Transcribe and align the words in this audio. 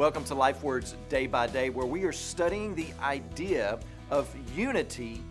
Welcome 0.00 0.24
to 0.24 0.34
Life 0.34 0.62
Words 0.62 0.96
Day 1.10 1.26
by 1.26 1.46
Day, 1.46 1.68
where 1.68 1.84
we 1.84 2.04
are 2.04 2.12
studying 2.12 2.74
the 2.74 2.86
idea 3.02 3.78
of 4.10 4.34
unity 4.56 5.22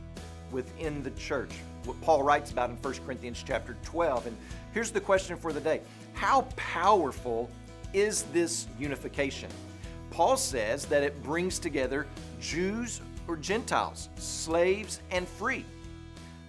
within 0.52 1.02
the 1.02 1.10
church. 1.10 1.50
What 1.86 2.00
Paul 2.02 2.22
writes 2.22 2.52
about 2.52 2.70
in 2.70 2.76
1 2.76 2.94
Corinthians 3.04 3.44
chapter 3.44 3.76
12. 3.82 4.28
And 4.28 4.38
here's 4.72 4.92
the 4.92 5.02
question 5.02 5.38
for 5.38 5.52
the 5.52 5.60
day 5.60 5.82
How 6.14 6.42
powerful 6.56 7.50
is 7.94 8.26
this 8.32 8.68
unification? 8.78 9.50
Paul 10.12 10.38
says 10.38 10.86
that 10.86 11.02
it 11.02 11.24
brings 11.24 11.58
together 11.58 12.06
Jews 12.40 13.02
or 13.28 13.38
Gentiles, 13.38 14.10
slaves 14.18 15.02
and 15.10 15.28
free. 15.28 15.66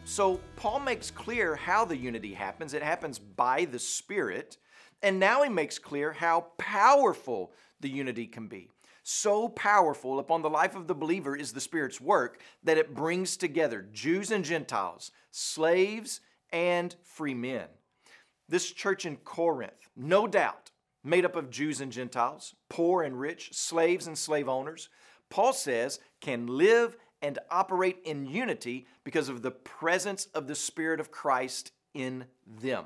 So 0.04 0.40
Paul 0.56 0.80
makes 0.80 1.10
clear 1.10 1.56
how 1.56 1.86
the 1.86 1.96
unity 1.96 2.34
happens. 2.34 2.74
It 2.74 2.82
happens 2.82 3.18
by 3.18 3.64
the 3.64 3.78
Spirit. 3.78 4.58
And 5.02 5.18
now 5.18 5.42
he 5.42 5.48
makes 5.48 5.78
clear 5.78 6.12
how 6.12 6.46
powerful 6.58 7.52
the 7.80 7.88
unity 7.88 8.26
can 8.26 8.48
be. 8.48 8.68
So 9.02 9.48
powerful 9.48 10.18
upon 10.18 10.42
the 10.42 10.50
life 10.50 10.76
of 10.76 10.86
the 10.86 10.94
believer 10.94 11.34
is 11.34 11.52
the 11.52 11.60
Spirit's 11.60 12.00
work 12.00 12.40
that 12.62 12.78
it 12.78 12.94
brings 12.94 13.36
together 13.36 13.88
Jews 13.92 14.30
and 14.30 14.44
Gentiles, 14.44 15.10
slaves 15.30 16.20
and 16.52 16.94
free 17.02 17.34
men. 17.34 17.66
This 18.48 18.70
church 18.70 19.06
in 19.06 19.16
Corinth, 19.16 19.88
no 19.96 20.26
doubt, 20.26 20.70
made 21.02 21.24
up 21.24 21.34
of 21.34 21.50
Jews 21.50 21.80
and 21.80 21.90
Gentiles, 21.90 22.54
poor 22.68 23.02
and 23.02 23.18
rich, 23.18 23.50
slaves 23.52 24.06
and 24.06 24.18
slave 24.18 24.48
owners, 24.48 24.90
Paul 25.30 25.52
says 25.52 25.98
can 26.20 26.46
live 26.46 26.96
and 27.22 27.38
operate 27.50 27.98
in 28.04 28.26
unity 28.26 28.86
because 29.04 29.28
of 29.28 29.42
the 29.42 29.50
presence 29.50 30.26
of 30.34 30.46
the 30.46 30.54
Spirit 30.54 31.00
of 31.00 31.10
Christ 31.10 31.72
in 31.94 32.24
them. 32.46 32.84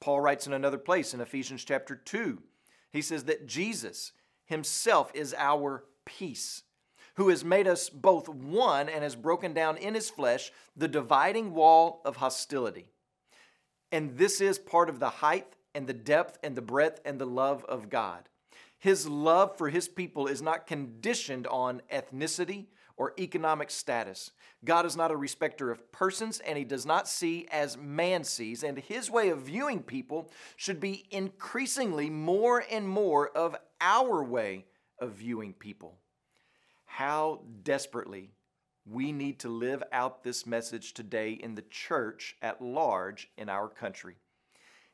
Paul 0.00 0.20
writes 0.20 0.46
in 0.46 0.52
another 0.52 0.78
place 0.78 1.14
in 1.14 1.20
Ephesians 1.20 1.64
chapter 1.64 1.96
2, 1.96 2.40
he 2.92 3.02
says 3.02 3.24
that 3.24 3.46
Jesus 3.46 4.12
himself 4.46 5.10
is 5.14 5.34
our 5.36 5.84
peace, 6.04 6.62
who 7.16 7.28
has 7.28 7.44
made 7.44 7.66
us 7.66 7.90
both 7.90 8.28
one 8.28 8.88
and 8.88 9.02
has 9.02 9.16
broken 9.16 9.52
down 9.52 9.76
in 9.76 9.94
his 9.94 10.08
flesh 10.08 10.52
the 10.76 10.88
dividing 10.88 11.52
wall 11.52 12.00
of 12.04 12.16
hostility. 12.16 12.86
And 13.92 14.16
this 14.16 14.40
is 14.40 14.58
part 14.58 14.88
of 14.88 15.00
the 15.00 15.08
height 15.08 15.54
and 15.74 15.86
the 15.86 15.92
depth 15.92 16.38
and 16.42 16.56
the 16.56 16.62
breadth 16.62 17.00
and 17.04 17.18
the 17.18 17.26
love 17.26 17.64
of 17.64 17.90
God. 17.90 18.28
His 18.78 19.08
love 19.08 19.58
for 19.58 19.68
his 19.68 19.88
people 19.88 20.28
is 20.28 20.40
not 20.40 20.66
conditioned 20.66 21.46
on 21.48 21.82
ethnicity 21.92 22.66
or 22.98 23.14
economic 23.18 23.70
status. 23.70 24.32
God 24.64 24.84
is 24.84 24.96
not 24.96 25.10
a 25.10 25.16
respecter 25.16 25.70
of 25.70 25.90
persons, 25.92 26.40
and 26.40 26.58
He 26.58 26.64
does 26.64 26.84
not 26.84 27.08
see 27.08 27.46
as 27.50 27.78
man 27.78 28.24
sees. 28.24 28.62
And 28.62 28.78
His 28.78 29.10
way 29.10 29.30
of 29.30 29.42
viewing 29.42 29.82
people 29.82 30.30
should 30.56 30.80
be 30.80 31.06
increasingly 31.10 32.10
more 32.10 32.64
and 32.70 32.86
more 32.86 33.28
of 33.28 33.56
our 33.80 34.22
way 34.22 34.66
of 34.98 35.12
viewing 35.12 35.52
people. 35.52 35.96
How 36.84 37.42
desperately 37.62 38.32
we 38.84 39.12
need 39.12 39.38
to 39.40 39.48
live 39.48 39.82
out 39.92 40.24
this 40.24 40.46
message 40.46 40.94
today 40.94 41.32
in 41.32 41.54
the 41.54 41.64
church 41.70 42.36
at 42.42 42.60
large 42.60 43.30
in 43.36 43.48
our 43.48 43.68
country. 43.68 44.16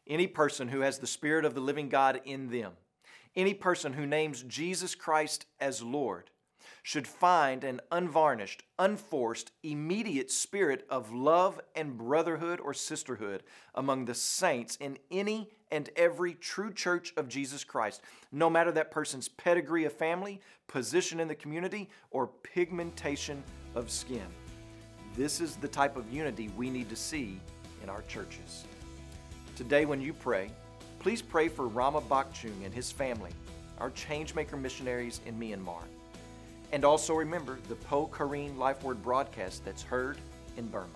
Any 0.07 0.27
person 0.27 0.69
who 0.69 0.81
has 0.81 0.99
the 0.99 1.07
Spirit 1.07 1.45
of 1.45 1.55
the 1.55 1.61
living 1.61 1.89
God 1.89 2.21
in 2.25 2.51
them, 2.51 2.73
any 3.37 3.55
person 3.55 3.95
who 3.95 4.07
names 4.07 4.45
Jesus 4.47 4.95
Christ 4.95 5.47
as 5.61 5.83
Lord, 5.83 6.31
should 6.85 7.09
find 7.09 7.65
an 7.65 7.81
unvarnished, 7.91 8.63
unforced, 8.79 9.51
immediate 9.63 10.31
spirit 10.31 10.87
of 10.91 11.11
love 11.11 11.59
and 11.75 11.97
brotherhood 11.97 12.61
or 12.61 12.75
sisterhood 12.75 13.43
among 13.75 14.05
the 14.05 14.15
saints 14.15 14.77
in 14.77 14.99
any 15.11 15.49
and 15.71 15.89
every 15.97 16.35
true 16.35 16.71
church 16.71 17.15
of 17.17 17.27
Jesus 17.27 17.65
Christ, 17.65 18.03
no 18.31 18.51
matter 18.51 18.71
that 18.71 18.91
person's 18.91 19.29
pedigree 19.29 19.87
of 19.87 19.95
family, 19.95 20.43
position 20.69 21.21
in 21.21 21.27
the 21.27 21.35
community, 21.35 21.89
or 22.11 22.27
pigmentation 22.27 23.43
of 23.75 23.91
skin. 23.91 24.27
This 25.17 25.41
is 25.41 25.57
the 25.57 25.67
type 25.67 25.97
of 25.97 26.13
unity 26.13 26.51
we 26.55 26.69
need 26.69 26.91
to 26.91 26.97
see 26.97 27.41
in 27.83 27.89
our 27.89 28.03
churches. 28.03 28.65
Today, 29.57 29.87
when 29.87 30.03
you 30.03 30.13
pray, 30.13 30.51
please 30.99 31.23
pray 31.23 31.49
for 31.49 31.67
Rama 31.67 32.03
Bakchung 32.03 32.63
and 32.63 32.75
his 32.75 32.93
family, 32.93 33.31
our 33.79 33.91
changemaker 33.91 34.61
missionaries 34.61 35.23
in 35.25 35.41
Myanmar. 35.41 35.85
And 36.73 36.85
also 36.85 37.15
remember 37.15 37.59
the 37.69 37.77
Pwo 37.77 38.11
Karen 38.11 38.59
Life 38.59 38.83
Word 38.83 39.03
broadcast 39.03 39.65
that's 39.65 39.83
heard 39.83 40.19
in 40.57 40.67
Burma. 40.67 40.89